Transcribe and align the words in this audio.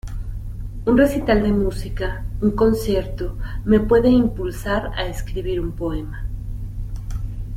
Un 0.87 0.97
recital 0.97 1.43
de 1.43 1.51
música, 1.51 2.25
un 2.41 2.49
concierto, 2.55 3.37
me 3.65 3.79
puede 3.79 4.09
impulsar 4.09 4.87
a 4.97 5.05
escribir 5.05 5.61
un 5.61 5.73
poema. 5.73 6.25